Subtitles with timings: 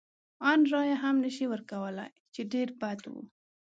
[0.51, 3.13] ان رایه هم نه شي ورکولای، چې ډېر بد و.